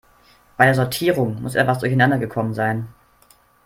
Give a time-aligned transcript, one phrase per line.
[0.57, 2.87] Bei der Sortierung muss etwas durcheinander gekommen sein.